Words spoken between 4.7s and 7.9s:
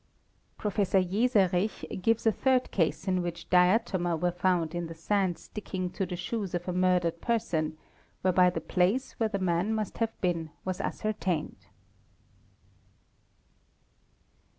in the sand sticking to the shoes of a murdered person,